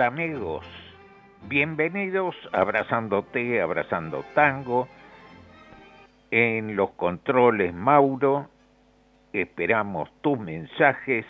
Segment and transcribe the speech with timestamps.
[0.00, 0.64] Hola amigos,
[1.46, 4.88] bienvenidos Abrazándote, Abrazando Tango.
[6.30, 8.48] En los controles Mauro,
[9.34, 11.26] esperamos tus mensajes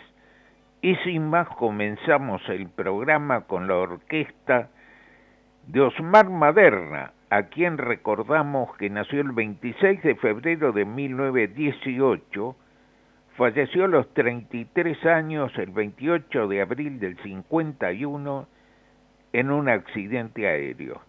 [0.81, 4.69] y sin más comenzamos el programa con la orquesta
[5.67, 12.55] de Osmar Maderna, a quien recordamos que nació el 26 de febrero de 1918
[13.35, 18.47] Falleció a los 33 años el 28 de abril del 51
[19.33, 21.01] en un accidente aéreo.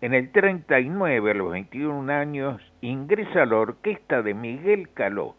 [0.00, 5.36] En el 39, a los 21 años, ingresa a la orquesta de Miguel Caló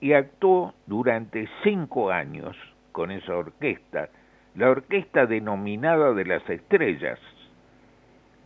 [0.00, 2.56] y actuó durante cinco años
[2.92, 4.10] con esa orquesta,
[4.54, 7.18] la orquesta denominada de las estrellas,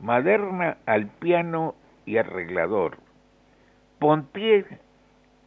[0.00, 1.74] Maderna al piano
[2.06, 2.98] y arreglador,
[3.98, 4.78] Pontier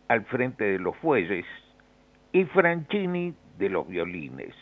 [0.10, 1.46] al frente de los fuelles
[2.34, 4.54] y Franchini de los violines.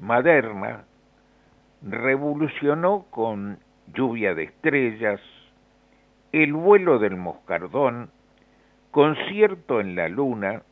[0.00, 0.84] Maderna
[1.82, 3.58] revolucionó con
[3.92, 5.20] Lluvia de Estrellas,
[6.32, 8.10] El vuelo del moscardón,
[8.90, 10.62] Concierto en la Luna,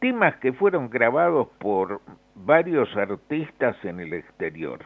[0.00, 2.00] temas que fueron grabados por
[2.34, 4.80] varios artistas en el exterior.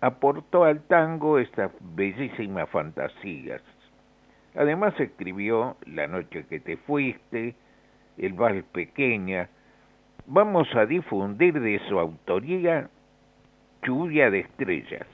[0.00, 3.62] Aportó al tango estas bellísimas fantasías.
[4.54, 7.54] Además escribió La noche que te fuiste,
[8.18, 9.48] El Val Pequeña.
[10.32, 12.88] Vamos a difundir de su autoría
[13.82, 15.08] Lluvia de Estrellas.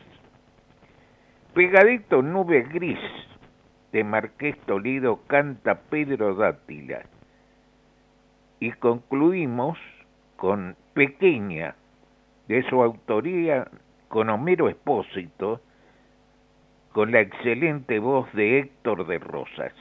[1.54, 2.98] Pegadito Nube Gris
[3.92, 7.06] de Marqués Toledo canta Pedro Dátila.
[8.60, 9.78] Y concluimos
[10.36, 11.76] con Pequeña
[12.46, 13.68] de su autoría
[14.08, 15.62] con Homero Espósito
[16.92, 19.72] con la excelente voz de Héctor de Rosas.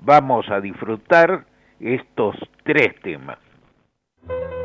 [0.00, 1.46] Vamos a disfrutar
[1.80, 3.38] estos tres temas.
[4.28, 4.61] Alejo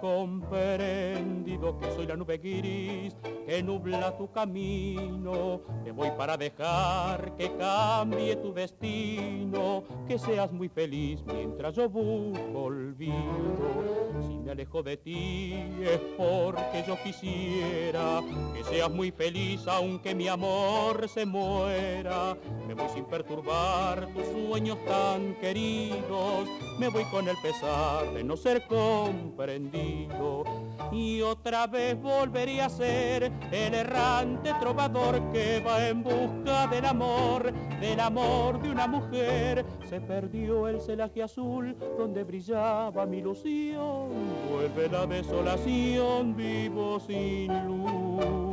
[0.00, 2.69] comprendido que soy la nube gris
[3.62, 5.60] nubla tu camino.
[5.84, 12.64] Que voy para dejar que cambie tu destino, que seas muy feliz mientras yo busco
[12.64, 14.00] olvido.
[14.26, 18.22] Si me alejo de ti es porque yo quisiera
[18.54, 22.36] que seas muy feliz aunque mi amor se muera.
[22.66, 26.48] Me voy sin perturbar tus sueños tan queridos,
[26.78, 30.44] me voy con el pesar de no ser comprendido.
[30.92, 37.52] Y otra vez volvería a ser el errante trovador que va en busca del amor,
[37.80, 39.64] del amor de una mujer.
[39.88, 44.08] Se perdió el celaje azul donde brillaba mi ilusión,
[44.50, 48.50] vuelve la desolación, vivo sin luz.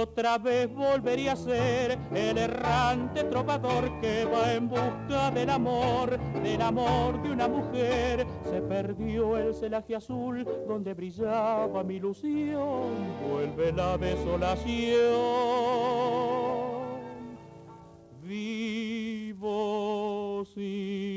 [0.00, 6.62] Otra vez volvería a ser el errante trovador que va en busca del amor, del
[6.62, 8.26] amor de una mujer.
[8.50, 12.94] Se perdió el celaje azul donde brillaba mi ilusión,
[13.28, 14.80] vuelve la desolación.
[18.22, 19.36] Vivo
[20.54, 21.09] sin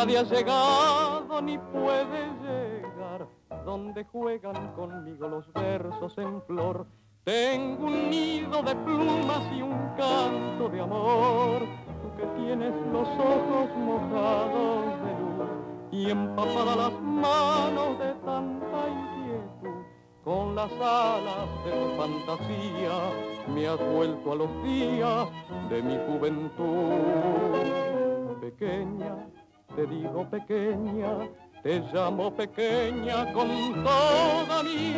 [0.00, 3.26] nadie ha llegado ni puede llegar,
[3.66, 6.86] donde juegan conmigo los versos en flor.
[7.24, 11.60] Tengo un nido de plumas y un canto de amor,
[12.00, 15.50] tú que tienes los ojos mojados de luz
[15.90, 19.84] y empapadas las manos de tanta inquietud.
[20.24, 25.28] Con las alas de tu fantasía me has vuelto a los días
[25.68, 27.60] de mi juventud.
[28.40, 29.26] Pequeña,
[29.74, 31.28] te digo pequeña,
[31.62, 33.48] te llamo pequeña con
[33.84, 34.94] toda mi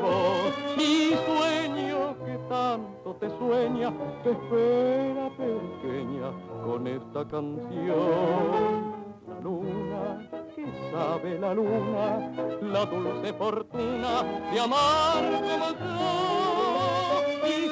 [0.00, 0.52] voz.
[0.76, 3.92] Mi sueño que tanto te sueña,
[4.22, 6.32] te espera pequeña
[6.64, 8.98] con esta canción.
[9.28, 12.30] La luna, que sabe la luna,
[12.62, 16.47] la dulce fortuna de amar como yo.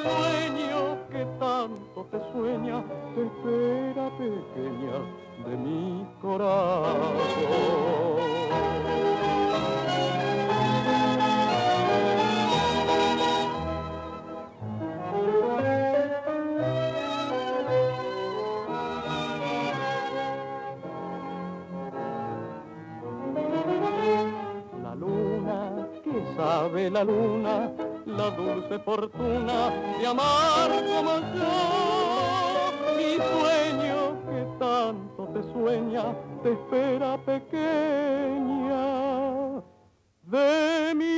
[0.07, 2.83] Sueño que tanto te sueña,
[3.13, 4.97] te espera pequeña
[5.45, 7.07] de mi corazón.
[24.83, 27.71] La luna, que sabe la luna,
[28.07, 33.97] la dulce fortuna de amar como yo, mi sueño
[34.29, 38.85] que tanto te sueña, te espera pequeña
[40.23, 41.17] de mi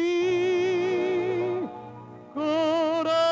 [2.33, 3.29] corazón.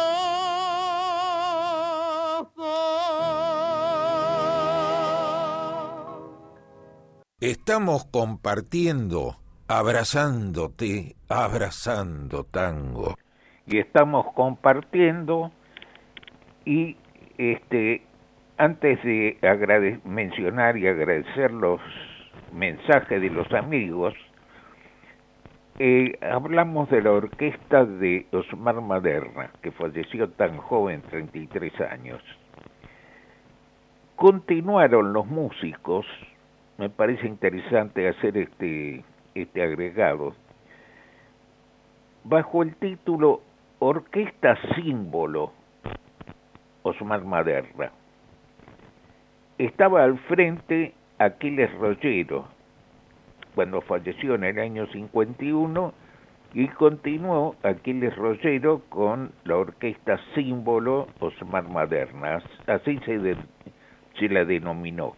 [7.40, 9.38] Estamos compartiendo,
[9.68, 13.16] abrazándote, abrazando tango.
[13.68, 15.52] Y estamos compartiendo.
[16.66, 16.98] Y
[17.38, 18.02] este
[18.58, 21.80] antes de mencionar y agradecer los
[22.54, 24.16] mensajes de los amigos,
[25.80, 32.22] eh, hablamos de la orquesta de Osmar Maderna, que falleció tan joven, 33 años.
[34.16, 36.08] Continuaron los músicos,
[36.80, 39.04] me parece interesante hacer este,
[39.36, 40.34] este agregado,
[42.24, 43.42] bajo el título
[43.80, 45.52] Orquesta Símbolo
[46.84, 47.92] Osmar Maderna.
[49.58, 52.48] Estaba al frente Aquiles Rollero,
[53.56, 55.94] cuando falleció en el año 51,
[56.54, 63.36] y continuó Aquiles Rollero con la orquesta símbolo Osmar Maderna, así se,
[64.18, 65.16] se la denominó,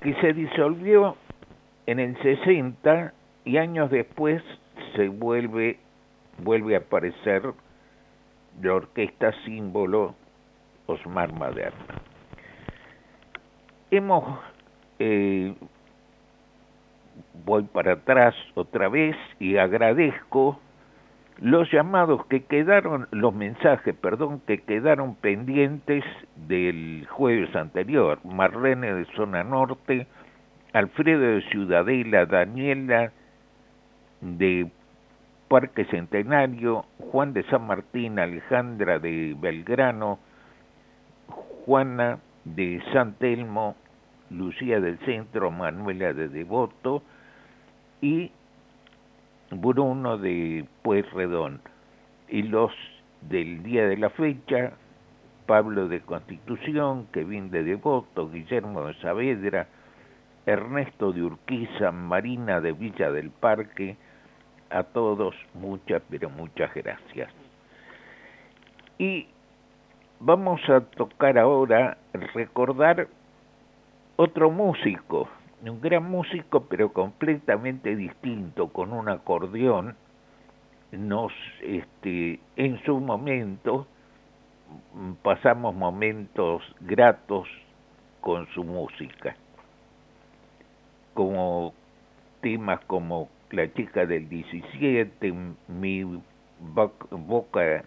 [0.00, 1.16] que se disolvió
[1.86, 3.12] en el 60
[3.44, 4.42] y años después
[4.96, 5.78] se vuelve,
[6.38, 7.42] vuelve a aparecer
[8.62, 10.14] la orquesta símbolo
[10.86, 12.00] Osmar Maderna.
[13.90, 14.38] Hemos,
[14.98, 15.54] eh,
[17.44, 20.58] voy para atrás otra vez y agradezco
[21.38, 26.04] los llamados que quedaron, los mensajes, perdón, que quedaron pendientes
[26.36, 28.20] del jueves anterior.
[28.24, 30.06] Marlene de Zona Norte,
[30.72, 33.12] Alfredo de Ciudadela, Daniela
[34.20, 34.70] de
[35.48, 40.18] Parque Centenario, Juan de San Martín, Alejandra de Belgrano,
[41.64, 43.76] Juana de San Telmo,
[44.30, 47.02] Lucía del Centro, Manuela de Devoto
[48.00, 48.30] y
[49.50, 51.60] Bruno de Pueyrredón.
[52.28, 52.72] Y los
[53.22, 54.72] del día de la fecha,
[55.46, 59.66] Pablo de Constitución, Kevin de Devoto, Guillermo de Saavedra,
[60.46, 63.96] Ernesto de Urquiza, Marina de Villa del Parque,
[64.74, 67.30] a todos muchas, pero muchas gracias.
[68.98, 69.28] Y
[70.18, 71.96] vamos a tocar ahora,
[72.34, 73.06] recordar
[74.16, 75.28] otro músico,
[75.64, 79.96] un gran músico, pero completamente distinto, con un acordeón,
[80.90, 83.86] nos, este, en su momento,
[85.22, 87.48] pasamos momentos gratos
[88.20, 89.36] con su música,
[91.14, 91.72] como
[92.40, 95.32] temas como la chica del 17,
[95.68, 96.22] mi
[96.60, 97.84] boca,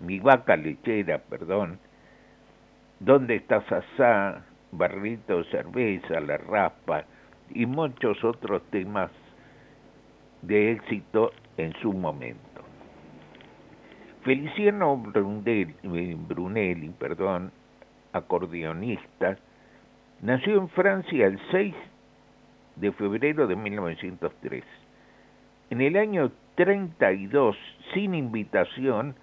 [0.00, 1.78] mi vaca lechera, perdón,
[3.00, 4.44] ¿dónde está Sasá?
[4.70, 7.04] Barrito Cerveza, La Raspa
[7.50, 9.10] y muchos otros temas
[10.42, 12.62] de éxito en su momento.
[14.22, 17.50] Feliciano Brunelli, eh, Brunelli perdón,
[18.12, 19.38] acordeonista,
[20.20, 21.74] nació en Francia el 6
[22.76, 24.64] de febrero de 1903.
[25.70, 27.54] En el año 32,
[27.92, 29.14] sin invitación,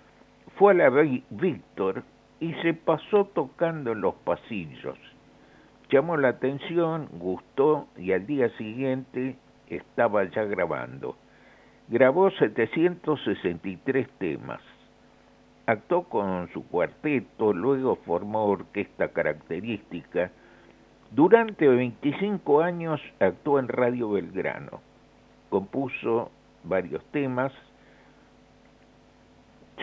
[0.58, 0.90] fue a la
[1.32, 2.04] Víctor
[2.40, 4.96] y se pasó tocando en los pasillos.
[5.90, 9.38] Llamó la atención, gustó y al día siguiente
[9.70, 11.18] estaba ya grabando.
[11.88, 14.62] Grabó 763 temas.
[15.66, 20.30] Actuó con su cuarteto, luego formó orquesta característica.
[21.10, 24.82] Durante 25 años actuó en Radio Belgrano
[25.50, 26.32] compuso
[26.64, 27.52] varios temas.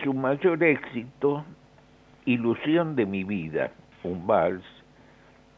[0.03, 1.45] Su mayor éxito,
[2.25, 3.71] Ilusión de mi vida,
[4.03, 4.63] un vals,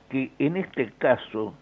[0.09, 1.53] que en este caso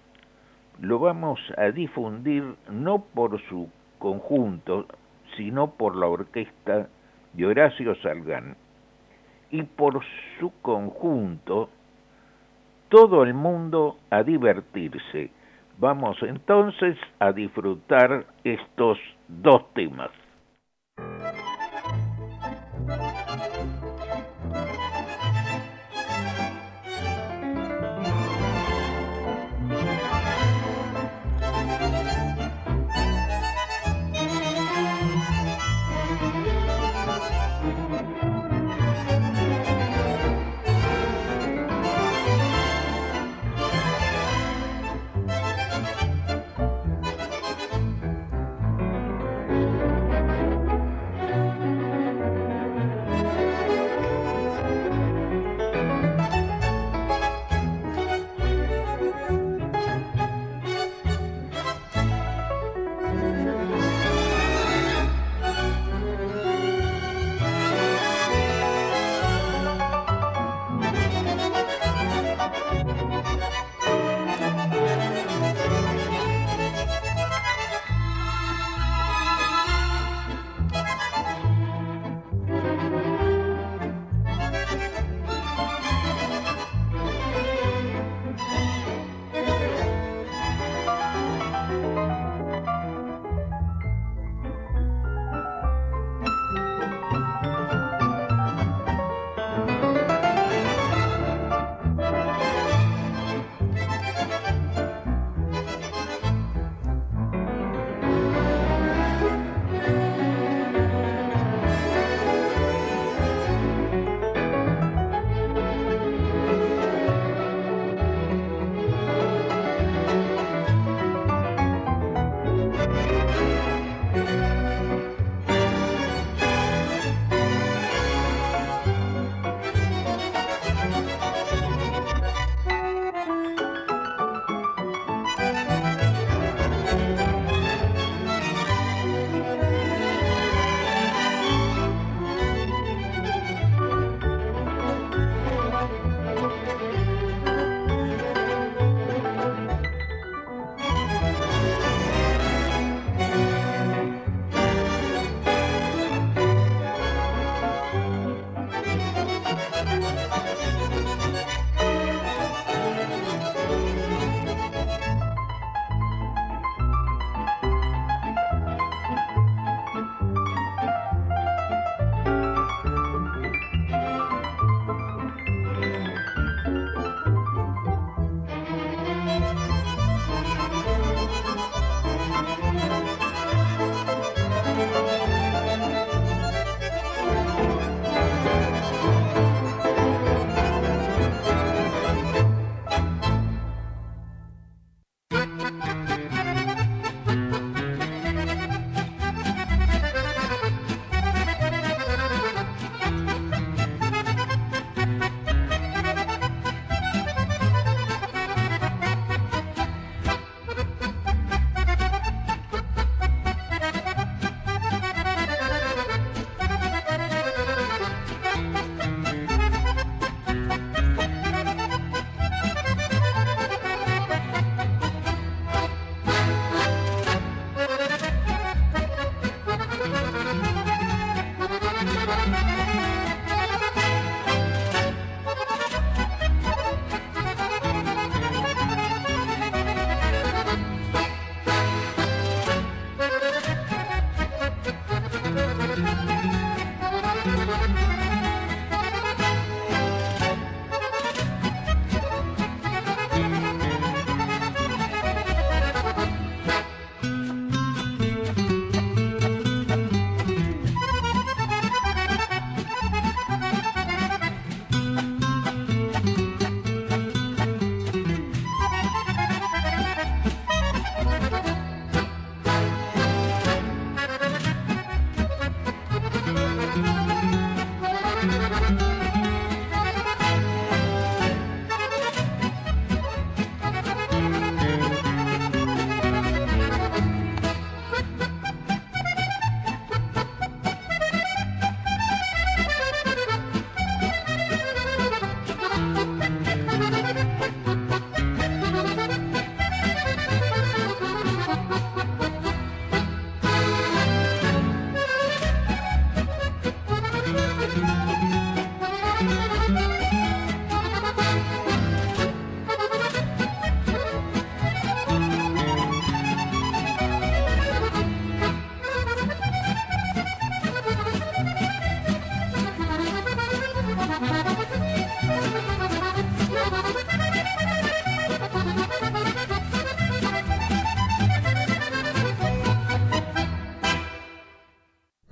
[0.79, 3.69] lo vamos a difundir no por su
[3.99, 4.87] conjunto,
[5.35, 6.87] sino por la orquesta
[7.33, 8.55] de Horacio Salgán.
[9.51, 10.01] Y por
[10.39, 11.69] su conjunto,
[12.89, 15.31] todo el mundo a divertirse
[15.77, 20.11] Vamos entonces a disfrutar estos dos temas.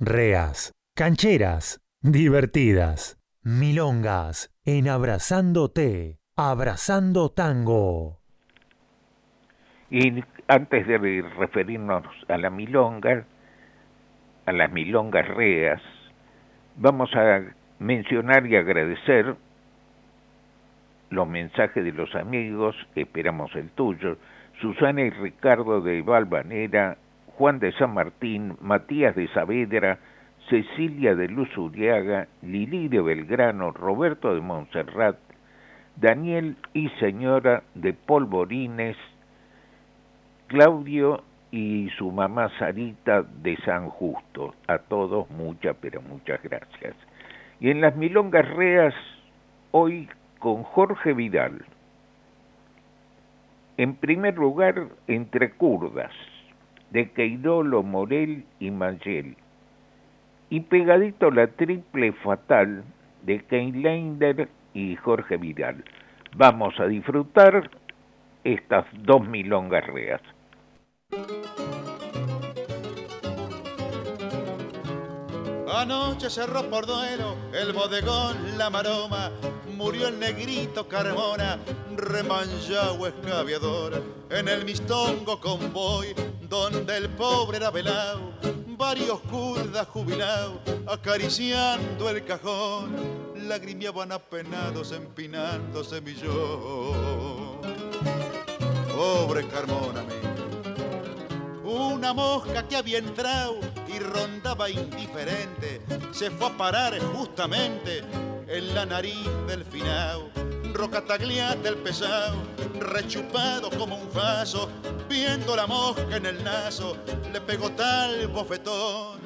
[0.04, 8.18] Reas, cancheras, divertidas, milongas, en Abrazándote, Abrazando Tango.
[9.90, 13.24] Y antes de referirnos a la milonga,
[14.46, 15.80] a las milongas reas,
[16.76, 17.42] vamos a
[17.78, 19.36] mencionar y agradecer
[21.10, 24.16] los mensajes de los amigos, esperamos el tuyo,
[24.60, 26.96] Susana y Ricardo de Valvanera,
[27.36, 29.98] Juan de San Martín, Matías de Saavedra,
[30.48, 35.16] Cecilia de Luz Uriaga, Lili de Belgrano, Roberto de Montserrat,
[35.96, 38.96] Daniel y señora de Polvorines,
[40.48, 44.54] Claudio y su mamá Sarita de San Justo.
[44.66, 46.94] A todos muchas, pero muchas gracias.
[47.60, 48.94] Y en las Milongas Reas,
[49.70, 51.64] hoy con Jorge Vidal.
[53.76, 56.12] En primer lugar, entre kurdas,
[56.92, 59.36] de Queirolo, Morel y Mayel.
[60.50, 62.84] Y pegadito la triple fatal
[63.22, 65.82] de Keinleinder y Jorge Vidal.
[66.36, 67.70] Vamos a disfrutar
[68.44, 70.20] estas dos milongas reas.
[75.74, 79.30] Anoche cerró por duelo el bodegón La Maroma,
[79.76, 81.58] murió el negrito Carmona,
[81.96, 86.14] remanchado escaviador, en el mistongo convoy,
[86.52, 88.34] donde el pobre era velado,
[88.76, 92.94] varios curdas jubilados, acariciando el cajón,
[93.48, 97.58] lagrimiaban apenados, empinándose millón.
[98.94, 100.04] Pobre Carmona,
[101.64, 103.56] una mosca que había entrado
[103.88, 108.00] y rondaba indiferente, se fue a parar justamente
[108.46, 110.28] en la nariz del finao.
[110.72, 112.36] Rocatagliate el pesado,
[112.78, 114.68] rechupado como un vaso,
[115.08, 116.96] viendo la mosca en el naso,
[117.32, 119.20] le pegó tal bofetón,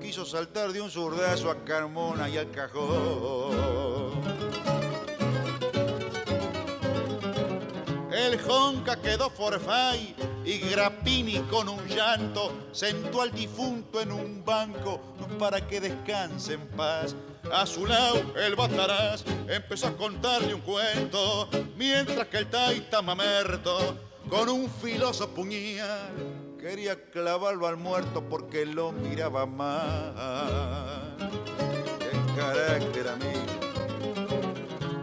[0.00, 4.12] quiso saltar de un zurdazo a Carmona y al cajón.
[8.12, 15.00] El jonca quedó forfay y Grappini con un llanto sentó al difunto en un banco
[15.38, 17.14] para que descanse en paz.
[17.52, 23.96] A su lado el bataraz empezó a contarle un cuento, mientras que el taita mamerto
[24.28, 26.10] con un filoso puñal
[26.60, 31.16] quería clavarlo al muerto porque lo miraba mal.
[31.98, 33.62] ¡Qué carácter, amigo!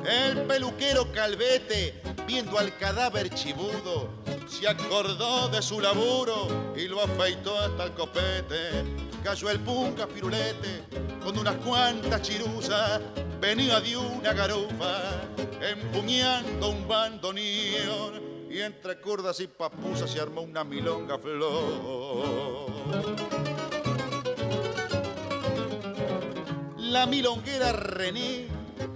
[0.10, 4.10] El peluquero Calvete, viendo al cadáver chibudo,
[4.50, 8.84] se acordó de su laburo y lo afeitó hasta el copete.
[9.24, 10.84] Cayó el punca pirulete
[11.24, 13.02] con unas cuantas chiruzas,
[13.40, 15.22] venía de una garufa,
[15.62, 22.68] empuñando un bandoneón y entre curdas y papusas se armó una milonga flor.
[26.78, 28.48] La milonguera René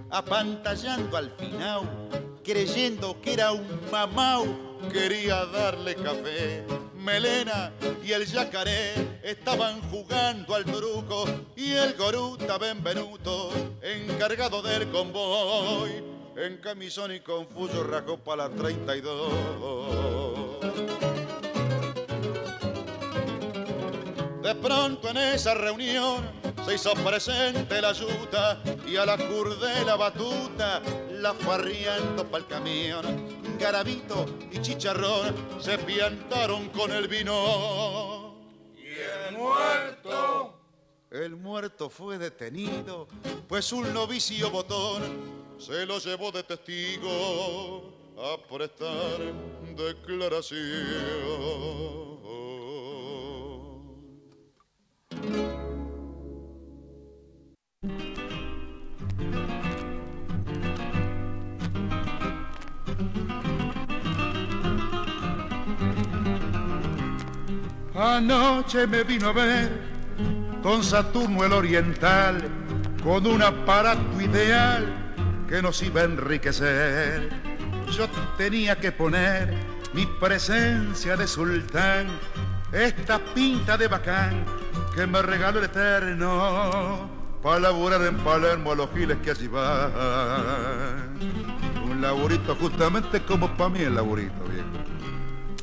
[0.10, 2.10] apantallando al final,
[2.44, 6.65] creyendo que era un mamau, quería darle café.
[6.96, 7.72] Melena
[8.04, 16.04] y el yacaré estaban jugando al truco y el goruta Benvenuto, encargado del convoy,
[16.38, 19.34] en camisón y confuso rajó para la 32.
[24.41, 29.18] De pronto en esa reunión se hizo presente la yuta y a la
[29.86, 33.04] la batuta la farriando pa'l camión.
[33.60, 38.36] Garabito y chicharrón se piantaron con el vino.
[38.76, 38.88] ¿Y
[39.28, 40.60] el muerto?
[41.12, 43.08] El muerto fue detenido,
[43.48, 45.04] pues un novicio botón
[45.60, 49.20] se lo llevó de testigo a prestar
[49.76, 52.12] declaración.
[68.04, 69.72] Anoche me vino a ver
[70.62, 72.50] con Saturno el Oriental,
[73.02, 74.86] con un aparato ideal
[75.48, 77.30] que nos iba a enriquecer.
[77.96, 79.54] Yo tenía que poner
[79.94, 82.08] mi presencia de sultán,
[82.74, 84.44] esta pinta de bacán
[84.94, 87.10] que me regaló el eterno
[87.42, 89.94] para laburar en Palermo a los giles que allí van.
[91.86, 94.68] Un laburito justamente como para mí el laburito, viejo.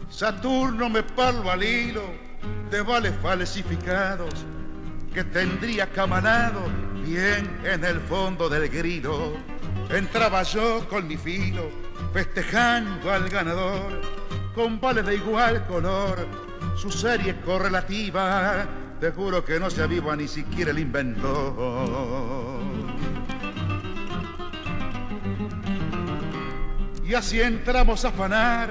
[0.08, 2.29] Saturno me parlo al hilo
[2.70, 4.46] de vales falsificados
[5.12, 6.62] que tendría camanado
[7.04, 9.32] bien en el fondo del grilo.
[9.90, 11.68] Entraba yo con mi filo
[12.12, 14.00] festejando al ganador
[14.54, 16.26] con vales de igual color,
[16.76, 18.66] su serie correlativa
[19.00, 22.60] te juro que no se aviva ni siquiera el inventor.
[27.04, 28.70] Y así entramos a afanar,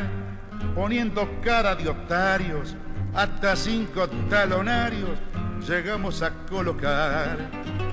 [0.75, 2.75] poniendo cara de otarios,
[3.13, 5.17] hasta cinco talonarios
[5.67, 7.37] llegamos a colocar.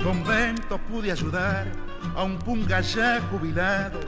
[0.03, 1.67] Convento pude ayudar
[2.15, 4.01] a un punga ya jubilado,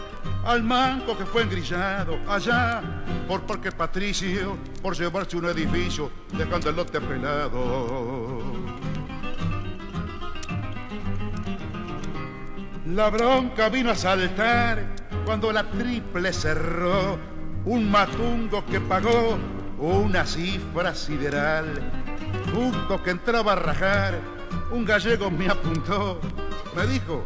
[0.44, 2.82] al manco que fue engrillado allá
[3.26, 8.42] por Parque Patricio, por llevarse un edificio dejando el lote pelado.
[12.86, 14.94] La bronca vino a saltar
[15.26, 17.18] cuando la triple cerró,
[17.66, 19.38] un matungo que pagó
[19.78, 21.66] una cifra sideral.
[22.52, 24.18] Justo que entraba a rajar,
[24.70, 26.20] un gallego me apuntó,
[26.76, 27.24] me dijo,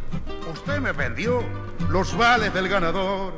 [0.51, 1.43] usted me vendió
[1.89, 3.33] los vales del ganador.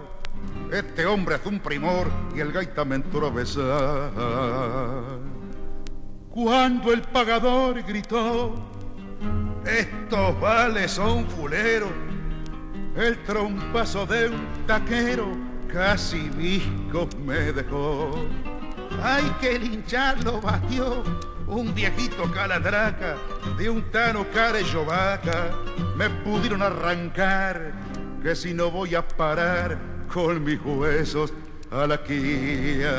[0.72, 4.12] Este hombre es un primor y el gaita me entró a besar.
[6.30, 8.56] Cuando el pagador gritó,
[9.66, 11.92] estos vales son fuleros,
[12.96, 15.28] el trompazo de un taquero
[15.72, 18.12] casi visco me dejó.
[19.04, 21.04] Ay, que lincharlo batió
[21.48, 23.18] un viejito caladraca
[23.58, 24.26] de un tano
[24.88, 25.52] vaca
[25.96, 27.72] me pudieron arrancar
[28.22, 29.78] que si no voy a parar
[30.12, 31.32] con mis huesos
[31.72, 32.96] a la quiaca.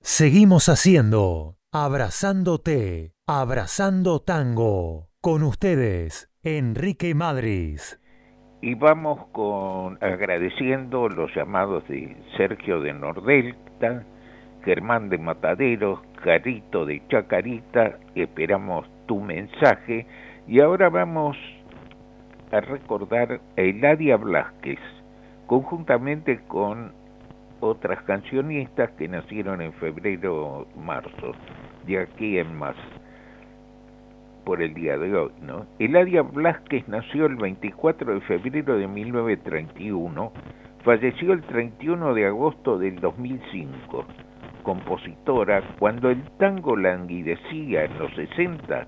[0.00, 5.10] Seguimos haciendo Abrazándote, Abrazando Tango.
[5.20, 7.97] Con ustedes, Enrique Madris.
[8.60, 14.02] Y vamos con agradeciendo los llamados de Sergio de Nordelta,
[14.64, 20.06] Germán de Mataderos, Carito de Chacarita, esperamos tu mensaje.
[20.48, 21.36] Y ahora vamos
[22.50, 24.80] a recordar a Eladia Blasquez,
[25.46, 26.92] conjuntamente con
[27.60, 31.32] otras cancionistas que nacieron en febrero marzo,
[31.86, 32.74] de aquí en más
[34.48, 35.30] por el día de hoy.
[35.78, 40.32] Eladia Blasquez nació el 24 de febrero de 1931,
[40.82, 44.06] falleció el 31 de agosto del 2005.
[44.62, 48.86] Compositora, cuando el tango languidecía en los 60,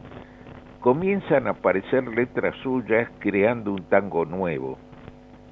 [0.81, 4.79] comienzan a aparecer letras suyas creando un tango nuevo.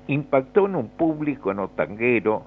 [0.07, 2.45] Impactó en un público no tanguero,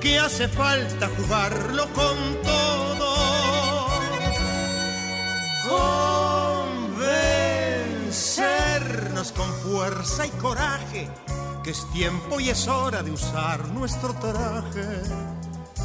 [0.00, 3.16] que hace falta jugarlo con todo.
[8.08, 11.08] Convencernos con fuerza y coraje,
[11.62, 15.02] que es tiempo y es hora de usar nuestro traje.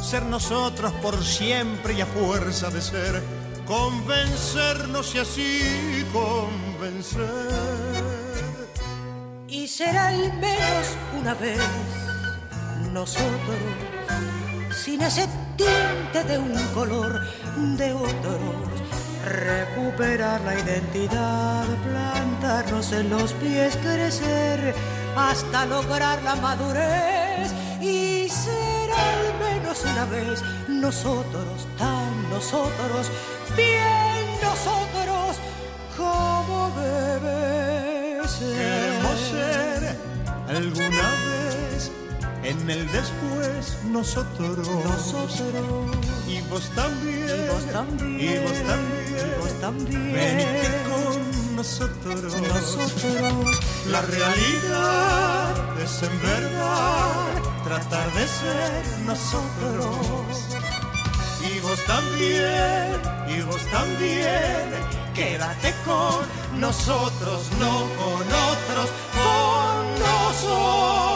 [0.02, 3.22] Ser nosotros por siempre y a fuerza de ser,
[3.66, 7.92] convencernos y así convencer
[9.52, 11.60] y será al menos una vez
[12.90, 13.58] nosotros
[14.84, 17.20] sin ese tinte de un color
[17.76, 18.72] de otros
[19.24, 24.74] recuperar la identidad plantarnos en los pies crecer
[25.16, 33.10] hasta lograr la madurez y ser al menos una vez nosotros tan nosotros
[33.56, 35.36] bien nosotros
[35.96, 38.56] como debe ser.
[38.56, 39.96] Queremos ser
[40.48, 41.51] alguna vez
[42.42, 44.68] en el después nosotros.
[44.68, 45.96] Nosotros.
[46.26, 47.28] Y vos también.
[47.28, 48.20] Y vos también.
[48.20, 49.32] Y vos también.
[49.36, 50.12] Y vos también.
[50.12, 52.34] Venite con nosotros.
[52.40, 53.60] Nosotros.
[53.90, 60.52] La realidad es en verdad tratar de ser nosotros.
[61.44, 64.70] Y vos también, y vos también,
[65.12, 71.11] quédate con nosotros, no con otros, con nosotros.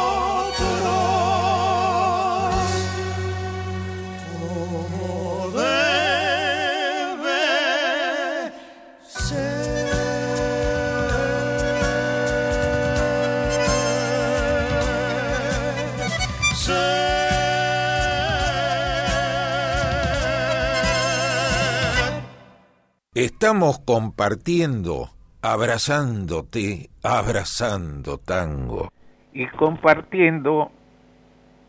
[23.38, 25.10] Estamos compartiendo,
[25.42, 28.90] abrazándote, abrazando tango.
[29.34, 30.70] Y compartiendo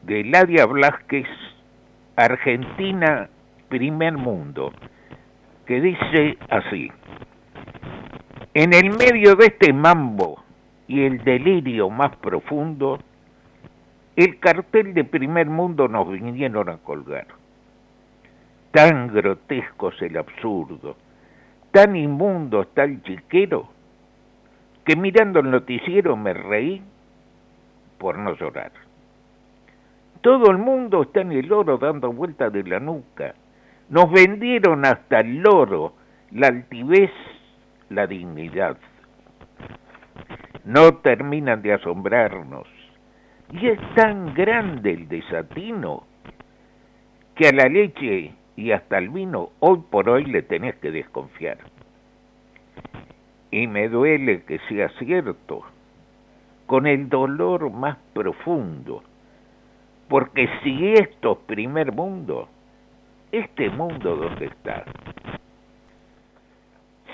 [0.03, 1.27] de Ladia Blasquez,
[2.15, 3.30] Argentina,
[3.67, 4.71] primer mundo,
[5.65, 6.89] que dice así.
[8.53, 10.41] En el medio de este mambo
[10.88, 12.97] y el delirio más profundo,
[14.15, 17.27] el cartel de primer mundo nos vinieron a colgar.
[18.71, 20.95] Tan grotesco es el absurdo,
[21.78, 23.70] tan inmundo está el chiquero,
[24.84, 26.82] que mirando el noticiero me reí
[28.00, 28.72] por no llorar.
[30.22, 33.36] Todo el mundo está en el oro dando vuelta de la nuca.
[33.90, 35.94] Nos vendieron hasta el loro,
[36.32, 37.12] la altivez,
[37.90, 38.78] la dignidad.
[40.66, 42.68] No terminan de asombrarnos.
[43.52, 46.08] Y es tan grande el desatino
[47.36, 51.60] que a la leche y hasta el vino hoy por hoy le tenés que desconfiar.
[53.52, 55.62] Y me duele que sea cierto,
[56.65, 59.04] con el dolor más profundo,
[60.10, 62.50] porque si esto es primer mundo,
[63.32, 64.84] este mundo dónde está.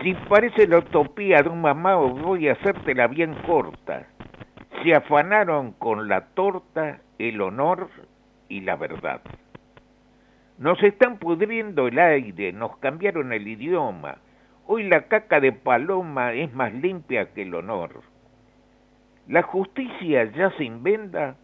[0.02, 4.08] Si parece la utopía de un mamá, voy a hacértela bien corta.
[4.82, 7.90] Se afanaron con la torta, el honor
[8.50, 9.22] y la verdad.
[10.64, 14.20] Nos están pudriendo el aire, nos cambiaron el idioma.
[14.66, 18.00] Hoy la caca de paloma es más limpia que el honor.
[19.28, 21.36] La justicia ya se inventa,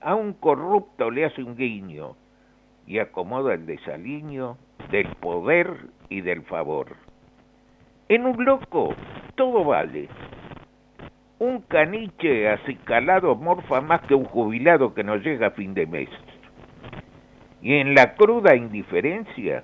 [0.00, 2.16] a un corrupto le hace un guiño
[2.86, 4.56] y acomoda el desaliño
[4.90, 6.96] del poder y del favor.
[8.08, 8.94] En un loco
[9.34, 10.08] todo vale.
[11.38, 16.08] Un caniche acicalado morfa más que un jubilado que no llega a fin de mes.
[17.62, 19.62] Y en la cruda indiferencia,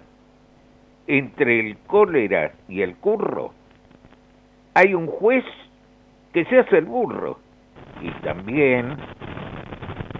[1.08, 3.52] entre el cólera y el curro,
[4.74, 5.44] hay un juez
[6.32, 7.40] que se hace el burro.
[8.00, 8.96] Y también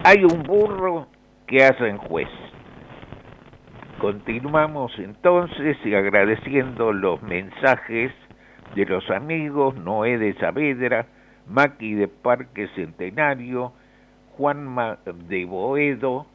[0.03, 1.07] hay un burro
[1.47, 2.29] que hace en juez.
[4.01, 8.13] Continuamos entonces y agradeciendo los mensajes
[8.75, 11.07] de los amigos Noé de Saavedra,
[11.47, 13.73] Maki de Parque Centenario,
[14.37, 14.99] Juanma
[15.29, 16.27] de Boedo,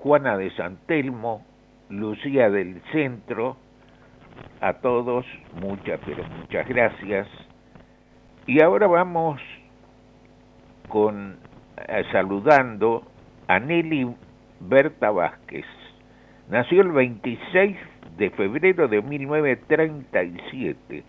[0.00, 1.44] Juana de Santelmo,
[1.88, 3.56] Lucía del Centro,
[4.60, 5.26] a todos
[5.60, 7.26] muchas, pero muchas gracias.
[8.46, 9.40] Y ahora vamos
[10.88, 11.38] con
[11.88, 13.02] eh, saludando
[13.46, 14.14] a Nelly
[14.60, 15.64] Berta Vázquez.
[16.48, 17.76] Nació el 26
[18.16, 21.04] de febrero de 1937.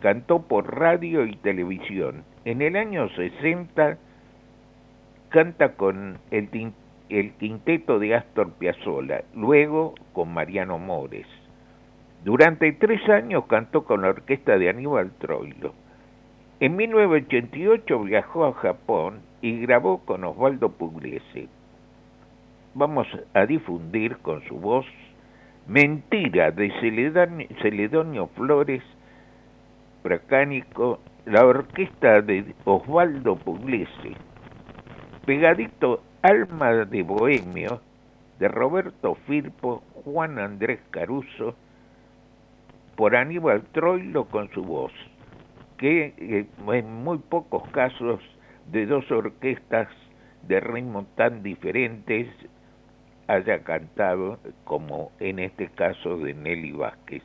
[0.00, 2.24] Cantó por radio y televisión.
[2.44, 3.96] En el año 60
[5.30, 6.50] canta con el,
[7.08, 11.26] el quinteto de Astor Piazzolla, luego con Mariano Mores.
[12.24, 15.74] Durante tres años cantó con la orquesta de Aníbal Troilo.
[16.60, 21.48] En 1988 viajó a Japón y grabó con Osvaldo Pugliese.
[22.72, 24.86] Vamos a difundir con su voz
[25.66, 26.70] Mentira de
[27.60, 28.82] Celedonio, Flores
[30.02, 34.16] Pracánico, la orquesta de Osvaldo Pugliese.
[35.26, 37.82] Pegadito Alma de Bohemio
[38.38, 41.54] de Roberto Firpo, Juan Andrés Caruso,
[42.96, 44.92] por Aníbal Troilo con su voz,
[45.76, 48.20] que eh, en muy pocos casos
[48.72, 49.88] de dos orquestas
[50.48, 52.26] de ritmo tan diferentes
[53.26, 57.22] haya cantado como en este caso de Nelly Vázquez.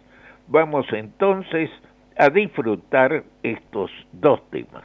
[0.49, 1.69] Vamos entonces
[2.17, 4.83] a disfrutar estos dos temas.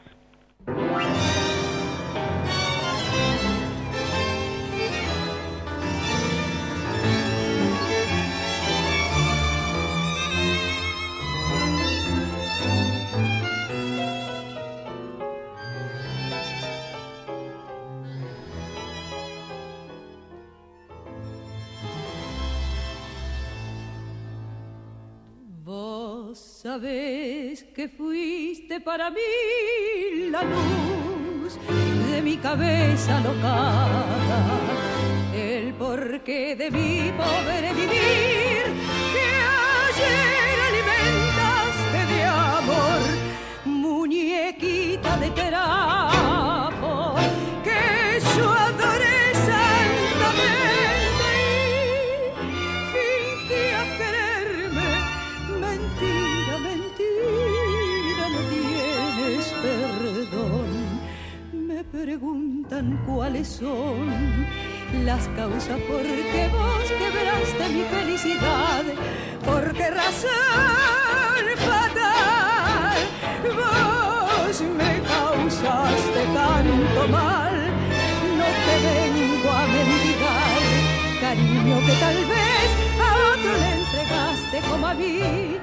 [26.74, 31.56] Sabes que fuiste para mí la luz
[32.10, 34.04] de mi cabeza locada,
[35.32, 38.43] el porqué de mi pobre vivir
[62.18, 64.06] preguntan cuáles son
[65.04, 68.84] las causas por qué vos quebraste mi felicidad,
[69.44, 72.98] por qué razón fatal
[73.58, 77.54] vos me causaste tanto mal.
[78.38, 80.62] No te vengo a mendigar,
[81.20, 82.68] cariño que tal vez
[83.00, 85.53] a otro le entregaste como a mí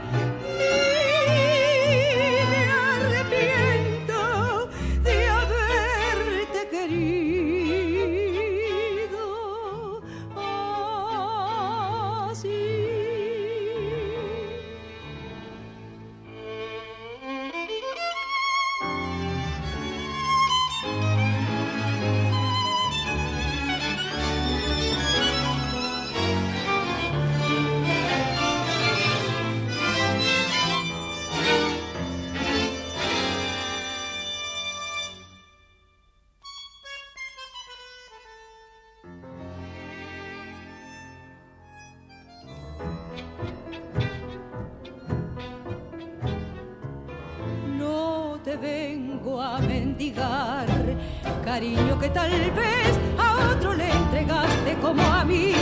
[51.43, 55.53] cariño que tal vez a otro le entregaste como a mí.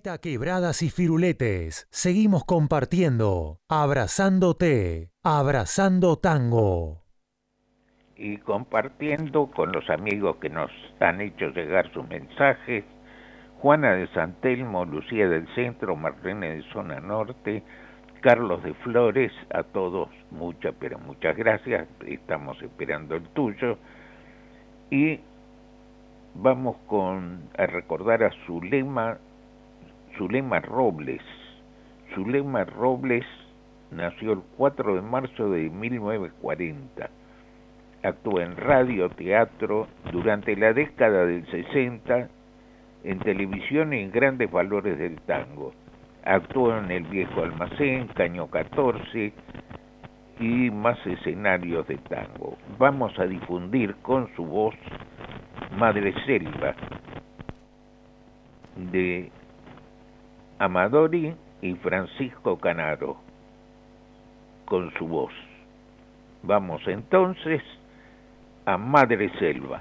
[0.00, 1.88] Quebradas y firuletes.
[1.90, 7.02] Seguimos compartiendo, abrazándote, abrazando tango.
[8.16, 10.70] Y compartiendo con los amigos que nos
[11.00, 12.84] han hecho llegar sus mensajes.
[13.60, 17.62] Juana de Santelmo, Lucía del Centro, Marlene de Zona Norte,
[18.20, 21.88] Carlos de Flores, a todos muchas, pero muchas gracias.
[22.06, 23.78] Estamos esperando el tuyo.
[24.90, 25.20] Y
[26.34, 29.18] vamos con a recordar a Zulema
[30.16, 31.22] Zulema Robles.
[32.14, 33.24] Zulema Robles
[33.90, 37.10] nació el 4 de marzo de 1940.
[38.02, 42.28] Actuó en radio, teatro, durante la década del 60,
[43.04, 45.72] en televisión y en grandes valores del tango.
[46.24, 49.32] Actuó en El Viejo Almacén, Caño 14
[50.40, 52.56] y más escenarios de tango.
[52.78, 54.74] Vamos a difundir con su voz
[55.76, 56.74] Madre Selva
[58.76, 59.30] de
[60.58, 63.16] Amadori y Francisco Canaro
[64.64, 65.32] con su voz.
[66.42, 67.62] Vamos entonces
[68.66, 69.80] a Madre Selva.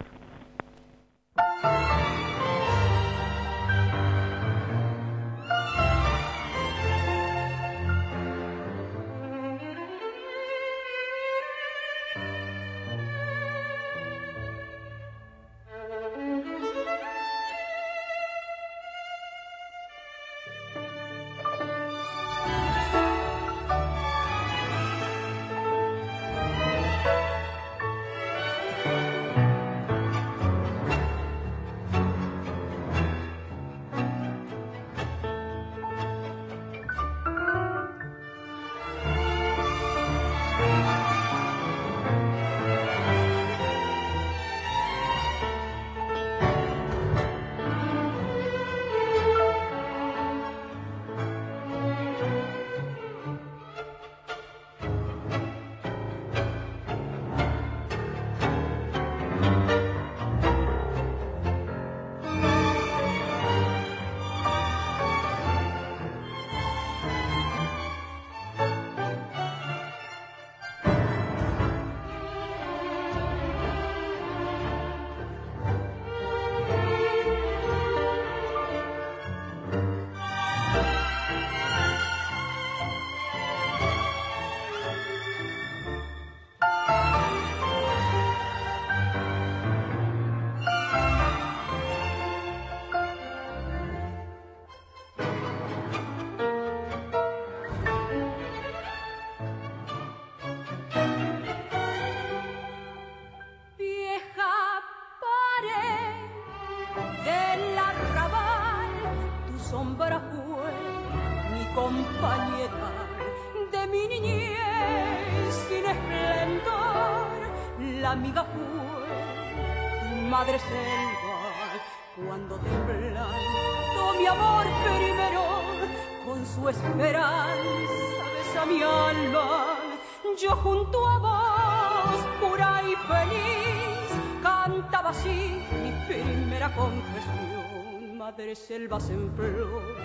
[138.56, 139.96] Selvas en flor,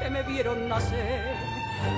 [0.00, 1.34] que me vieron nacer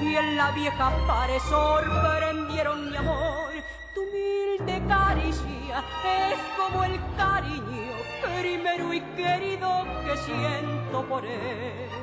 [0.03, 3.53] y en la vieja pared sorprendieron mi amor.
[3.95, 7.93] Tu humilde caricia es como el cariño
[8.23, 12.02] primero y querido que siento por él.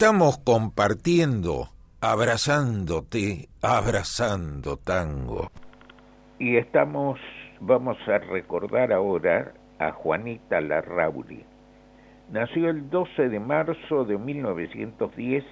[0.00, 1.68] Estamos compartiendo,
[2.00, 5.50] abrazándote, abrazando tango.
[6.38, 7.20] Y estamos,
[7.60, 11.44] vamos a recordar ahora a Juanita Larrauri.
[12.32, 15.44] Nació el 12 de marzo de 1910,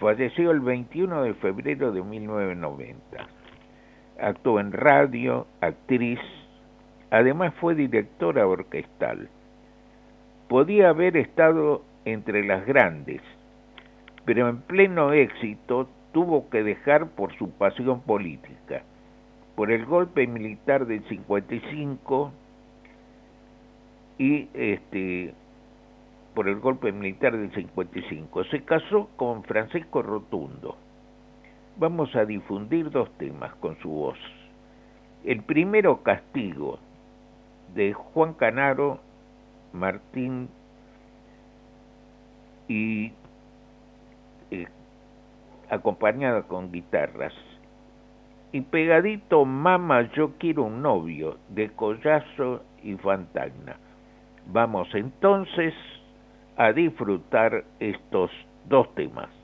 [0.00, 3.28] falleció el 21 de febrero de 1990.
[4.20, 6.18] Actuó en radio, actriz,
[7.12, 9.28] además fue directora orquestal.
[10.48, 13.22] Podía haber estado entre las grandes,
[14.28, 18.82] pero en pleno éxito tuvo que dejar por su pasión política,
[19.56, 22.30] por el golpe militar del 55
[24.18, 25.32] y este
[26.34, 28.44] por el golpe militar del 55.
[28.44, 30.76] Se casó con Francisco Rotundo.
[31.78, 34.18] Vamos a difundir dos temas con su voz.
[35.24, 36.78] El primero, Castigo,
[37.74, 39.00] de Juan Canaro,
[39.72, 40.50] Martín
[42.68, 43.10] y
[44.50, 44.66] eh,
[45.70, 47.34] acompañada con guitarras.
[48.52, 53.76] Y pegadito Mama yo quiero un novio de Collazo y Fantagna.
[54.46, 55.74] Vamos entonces
[56.56, 58.30] a disfrutar estos
[58.68, 59.37] dos temas.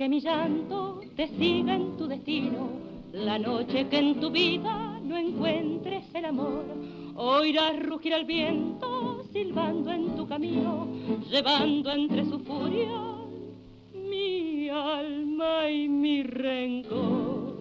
[0.00, 2.70] Que mi llanto te siga en tu destino,
[3.12, 6.64] la noche que en tu vida no encuentres el amor,
[7.16, 10.88] oirás rugir al viento silbando en tu camino,
[11.30, 12.98] llevando entre su furia
[13.92, 17.60] mi alma y mi rencor.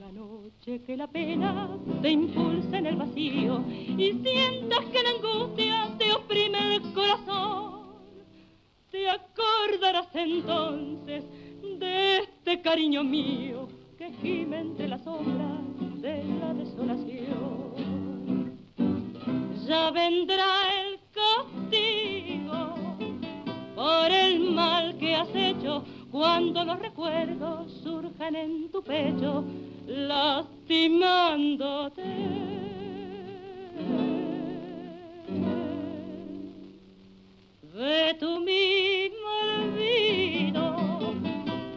[0.00, 1.68] La noche que la pena
[2.02, 3.62] te impulsa en el vacío
[3.96, 7.65] y sientas que la angustia te oprime el corazón
[9.66, 11.24] acordarás entonces
[11.78, 13.66] de este cariño mío
[13.98, 15.58] que gime entre las sombras
[16.00, 18.56] de la desolación.
[19.66, 20.46] Ya vendrá
[20.82, 22.76] el castigo
[23.74, 29.44] por el mal que has hecho cuando los recuerdos surjan en tu pecho
[29.86, 32.02] lastimándote.
[37.76, 39.05] de tu mismo
[39.58, 40.76] olvido,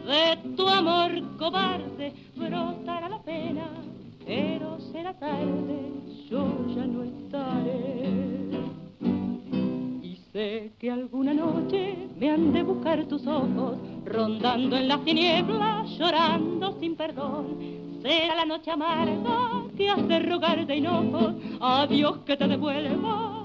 [0.06, 3.68] de tu amor cobarde, brotará la pena,
[4.26, 5.78] pero será tarde,
[6.30, 8.10] yo ya no estaré.
[10.02, 15.88] Y sé que alguna noche me han de buscar tus ojos, rondando en las tinieblas,
[15.98, 17.80] llorando sin perdón.
[18.02, 23.40] Será la noche amarga que hace rogar de hinojos a Dios que te devuelva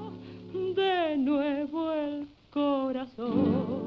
[0.75, 3.84] de nuevo el corazón.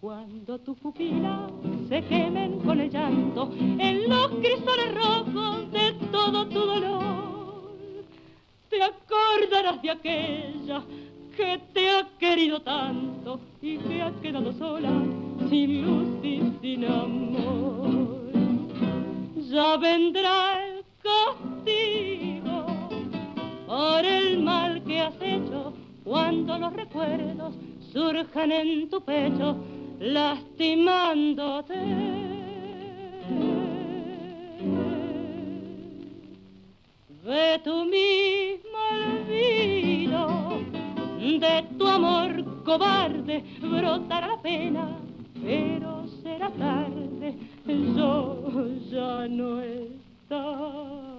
[0.00, 1.50] Cuando tus pupilas
[1.90, 7.72] se quemen con el llanto en los cristales rojos de todo tu dolor,
[8.70, 10.82] te acordarás de aquella
[11.36, 14.90] que te ha querido tanto y que ha quedado sola,
[15.50, 18.32] sin luz y sin amor.
[19.50, 22.64] Ya vendrá el castigo
[23.66, 25.74] por el mal que has hecho
[26.04, 27.54] cuando los recuerdos
[27.92, 29.56] surjan en tu pecho
[30.00, 31.74] lastimándote.
[37.24, 40.62] De tu mismo olvido,
[41.38, 44.98] de tu amor cobarde, brotará pena,
[45.44, 47.34] pero será tarde,
[47.66, 51.10] yo ya no estaré.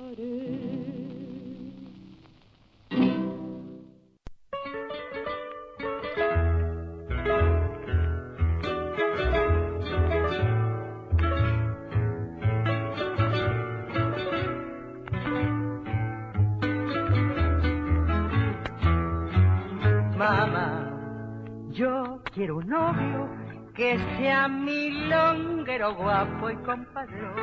[22.34, 23.27] Quiero un novio
[23.73, 27.34] que sea mi longuero guapo y compadrón.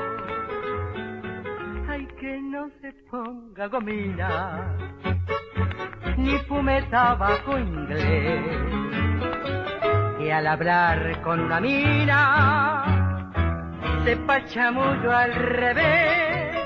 [1.88, 4.76] Ay, que no se ponga gomina,
[6.16, 8.44] ni fume tabaco inglés.
[10.18, 13.32] Que al hablar con una mina,
[14.04, 16.56] sepa chamullo al revés.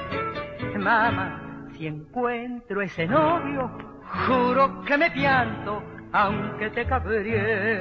[0.76, 3.70] Mamá, si encuentro ese novio,
[4.26, 5.82] juro que me pianto,
[6.12, 7.80] aunque te cabríe.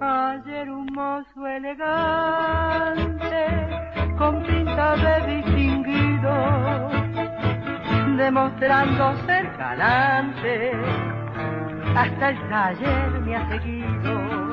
[0.00, 1.86] Ayer un mozo elegante,
[4.18, 6.88] con pinta de distinguido,
[8.16, 10.72] demostrando ser galante,
[11.94, 14.46] hasta el taller me ha seguido.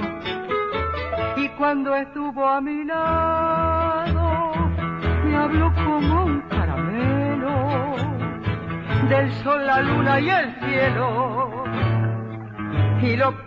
[1.37, 4.53] Y cuando estuvo a mi lado,
[5.25, 7.95] me habló como un caramelo
[9.09, 11.52] del sol, la luna y el cielo.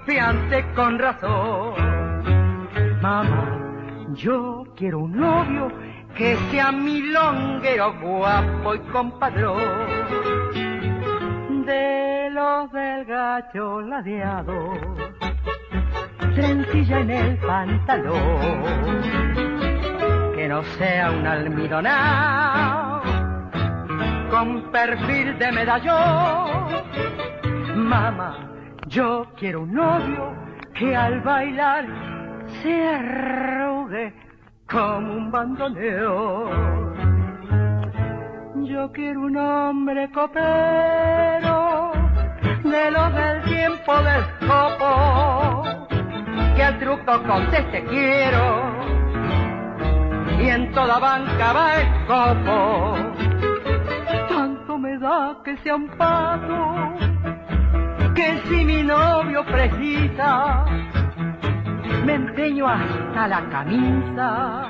[0.05, 1.75] Piante con razón.
[3.01, 3.59] Mamá,
[4.15, 5.73] yo quiero un novio
[6.15, 9.63] que sea mi longuero guapo y compadrón.
[11.65, 14.75] De los del gacho ladeado,
[16.35, 19.03] trencilla en el pantalón,
[20.37, 23.03] que no sea un almidonado
[24.31, 26.85] con perfil de medallón.
[27.75, 28.56] Mamá,
[28.87, 30.35] yo quiero un novio
[30.75, 31.87] que al bailar
[32.63, 34.15] se arrugue
[34.69, 36.87] como un bandoneón.
[38.65, 41.93] Yo quiero un hombre copero
[42.65, 45.63] de los del tiempo del copo,
[46.57, 48.87] que al truco conteste quiero
[50.41, 52.97] y en toda banca va el copo.
[54.29, 56.95] Tanto me da que sea un pato,
[58.17, 60.65] que si mi novio precisa,
[62.05, 64.69] me empeño hasta la camisa.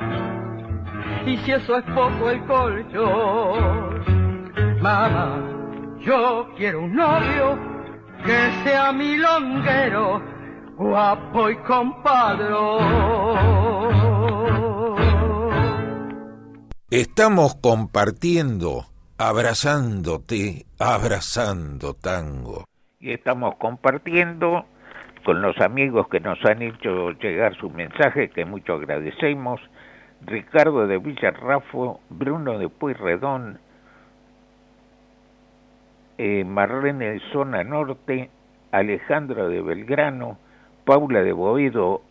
[1.24, 4.02] Y si eso es poco el colchón,
[4.82, 5.40] mamá,
[6.00, 7.58] yo quiero un novio
[8.24, 10.20] que sea mi longuero,
[10.76, 13.06] guapo y compadrón.
[16.90, 18.86] Estamos compartiendo,
[19.18, 22.64] abrazándote, abrazando tango.
[22.98, 24.64] Y estamos compartiendo
[25.24, 29.60] con los amigos que nos han hecho llegar su mensaje, que mucho agradecemos.
[30.24, 33.58] Ricardo de Villarrafo, Bruno de Pueyrredón,
[36.16, 38.30] eh, Marlene de Zona Norte,
[38.72, 40.38] Alejandra de Belgrano,
[40.86, 42.02] Paula de Boedo,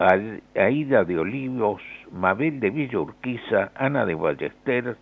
[0.55, 1.81] Aida de Olivos,
[2.11, 4.97] Mabel de Villa Urquiza, Ana de Ballester,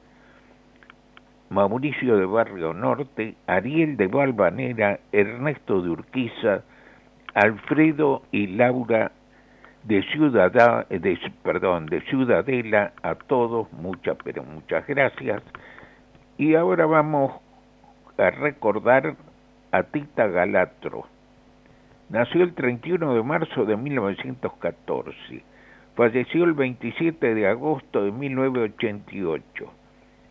[1.53, 6.63] Mauricio de Barrio Norte, Ariel de Valvanera, Ernesto de Urquiza,
[7.35, 9.11] Alfredo y Laura
[9.83, 15.43] de Ciudad, de, perdón, de Ciudadela, a todos muchas, pero muchas gracias.
[16.39, 17.33] Y ahora vamos
[18.17, 19.15] a recordar
[19.71, 21.05] a Tita Galatro.
[22.09, 25.43] Nació el 31 de marzo de 1914.
[25.95, 29.82] Falleció el 27 de agosto de 1988.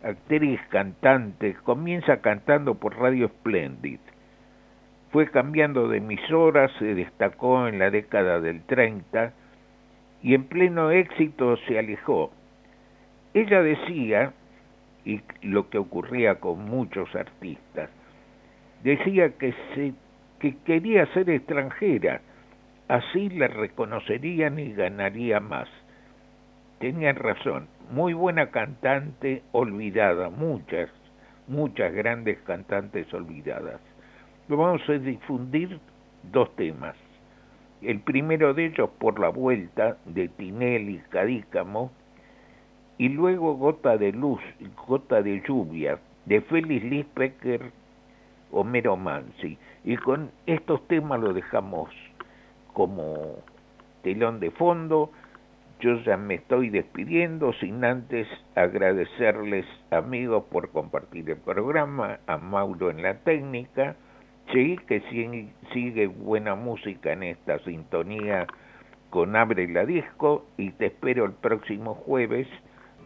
[0.03, 3.99] Actriz, cantante, comienza cantando por Radio Splendid.
[5.11, 9.31] Fue cambiando de emisoras, se destacó en la década del 30
[10.21, 12.31] y en pleno éxito se alejó.
[13.33, 14.33] Ella decía,
[15.05, 17.89] y lo que ocurría con muchos artistas,
[18.83, 19.93] decía que, se,
[20.39, 22.19] que quería ser extranjera,
[22.89, 25.69] así la reconocerían y ganaría más.
[26.79, 30.89] Tenían razón, muy buena cantante olvidada, muchas,
[31.47, 33.79] muchas grandes cantantes olvidadas.
[34.47, 35.79] Vamos a difundir
[36.31, 36.95] dos temas.
[37.81, 41.91] El primero de ellos por la vuelta de Tinelli Cadícamo
[42.97, 44.41] y luego Gota de Luz,
[44.87, 47.71] Gota de Lluvia de Félix Lispecker,
[48.51, 49.57] Homero Mansi.
[49.83, 51.89] Y con estos temas lo dejamos
[52.73, 53.39] como
[54.03, 55.11] telón de fondo.
[55.79, 62.89] Yo ya me estoy despidiendo sin antes agradecerles amigos por compartir el programa, a Mauro
[62.89, 63.95] en la técnica,
[64.53, 65.01] sí que
[65.73, 68.47] sigue buena música en esta sintonía
[69.09, 72.47] con Abre la Disco y te espero el próximo jueves,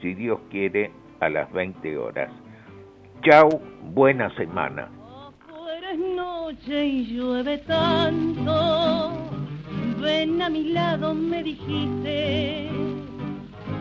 [0.01, 0.89] si Dios quiere,
[1.20, 2.32] a las 20 horas.
[3.24, 3.49] Chao,
[3.93, 4.89] buena semana.
[7.68, 9.26] Tanto,
[10.01, 12.69] ven a mi lado me dijiste,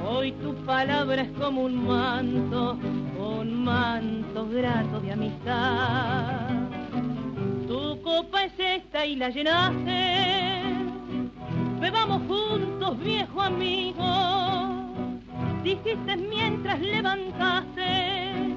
[0.09, 2.79] hoy tu palabra es como un manto,
[3.19, 6.51] un manto grato de amistad.
[7.67, 10.57] Tu copa es esta y la llenaste
[11.87, 14.05] bebamos juntos, viejo amigo.
[15.63, 18.57] Dijiste mientras levantaste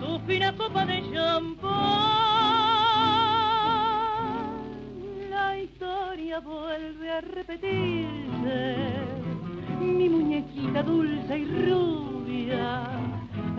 [0.00, 2.45] tu fina copa de champán.
[6.44, 8.76] Vuelve a repetirse.
[9.80, 12.84] Mi muñequita dulce y rubia,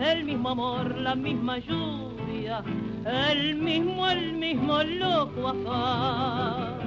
[0.00, 2.62] el mismo amor, la misma lluvia,
[3.04, 6.78] el mismo, el mismo loco afán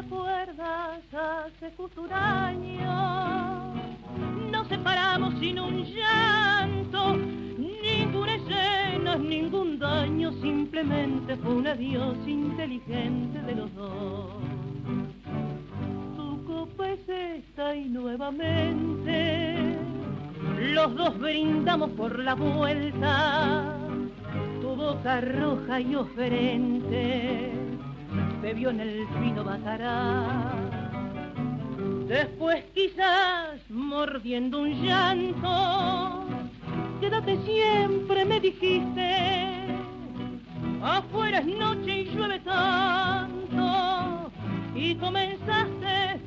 [0.00, 3.74] acuerdas hace justo un año?
[4.50, 7.16] Nos separamos sin un llanto,
[9.18, 14.30] ningún daño, simplemente fue un adiós inteligente de los dos.
[16.16, 19.76] Tu copa es esta y nuevamente
[20.72, 23.76] los dos brindamos por la vuelta,
[24.60, 27.50] tu boca roja y oferente
[28.42, 30.52] bebió en el fino batará.
[32.06, 36.26] Después quizás mordiendo un llanto,
[37.00, 39.16] quédate siempre me dijiste,
[40.82, 44.30] afuera es noche y llueve tanto,
[44.74, 46.20] y comenzaste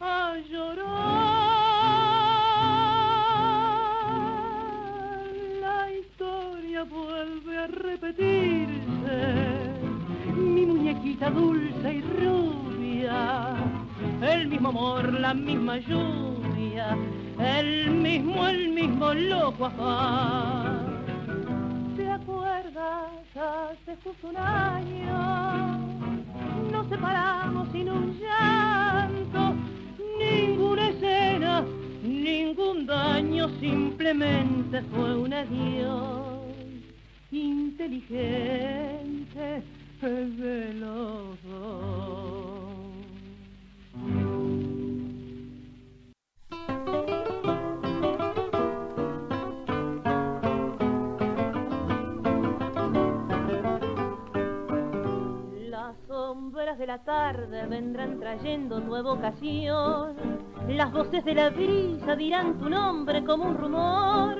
[0.00, 1.40] a llorar.
[5.60, 8.80] La historia vuelve a repetirse
[10.36, 13.56] mi muñequita dulce y rubia,
[14.22, 16.96] el mismo amor, la misma lluvia,
[17.40, 21.04] el mismo, el mismo loco afán.
[21.96, 25.78] ¿Te acuerdas hace justo un año?
[26.70, 29.54] Nos separamos sin un llanto,
[30.18, 31.64] ninguna escena,
[32.02, 36.40] ningún daño, simplemente fue un adiós
[37.30, 39.62] inteligente
[40.02, 41.44] las
[56.70, 60.14] sombras de la tarde vendrán trayendo nueva ocasión.
[60.68, 64.36] Las voces de la brisa dirán tu nombre como un rumor.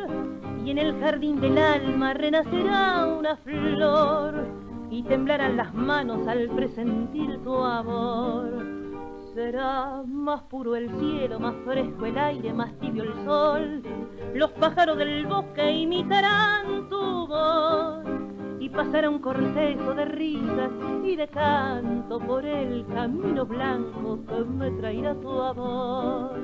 [0.65, 4.47] Y en el jardín del alma renacerá una flor
[4.91, 8.65] y temblarán las manos al presentir tu amor.
[9.35, 13.83] Será más puro el cielo, más fresco el aire, más tibio el sol.
[14.35, 18.30] Los pájaros del bosque imitarán tu voz
[18.61, 20.71] y pasará un cortejo de risas
[21.03, 26.39] y de canto por el camino blanco que me traerá tu amor.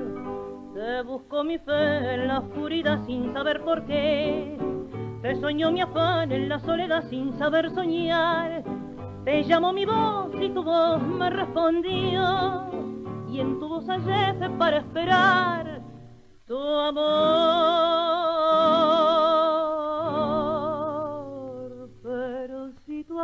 [0.73, 4.57] Te busco mi fe en la oscuridad sin saber por qué
[5.21, 8.63] te soñó mi afán en la soledad sin saber soñar.
[9.25, 12.67] Te llamó mi voz y tu voz me respondió.
[13.29, 15.81] Y en tu voz hallé para esperar
[16.47, 18.06] tu amor.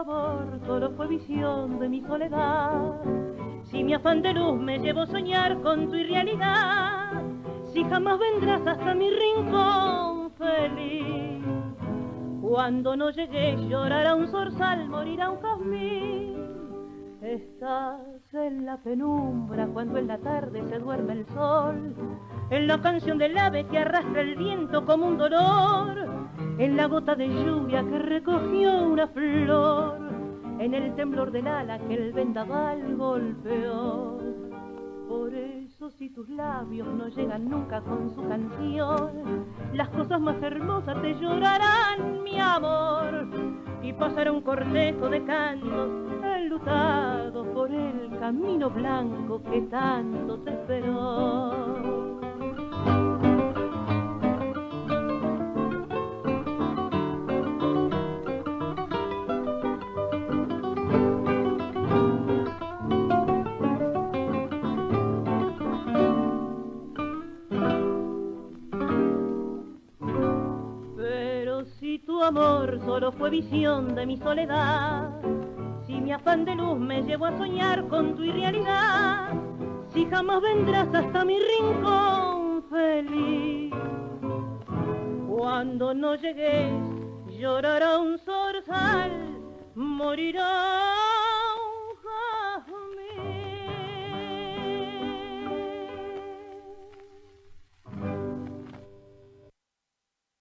[0.03, 2.99] Amor solo fue visión de mi soledad,
[3.71, 7.23] si mi afán de luz me llevó a soñar con tu irrealidad,
[7.71, 11.45] si jamás vendrás hasta mi rincón feliz
[12.41, 16.35] cuando no llegué llorará un zorzal, morirá un jazmín.
[17.21, 21.93] Estás en la penumbra cuando en la tarde se duerme el sol,
[22.49, 26.07] en la canción del ave que arrastra el viento como un dolor,
[26.57, 29.99] en la gota de lluvia que recogió una flor,
[30.57, 34.17] en el temblor del ala que el vendaval golpeó.
[35.07, 35.31] Por
[35.83, 41.13] eso si tus labios no llegan nunca con su canción, las cosas más hermosas te
[41.15, 43.27] llorarán, mi amor,
[43.81, 45.89] y pasará un cortejo de cantos
[46.37, 52.02] enlutados por el camino blanco que tanto te esperó.
[72.23, 75.09] Amor solo fue visión de mi soledad.
[75.85, 79.33] Si mi afán de luz me llevó a soñar con tu irrealidad,
[79.93, 83.73] si jamás vendrás hasta mi rincón feliz.
[85.27, 86.73] Cuando no llegues,
[87.37, 89.11] llorará un zorzal,
[89.75, 91.12] morirá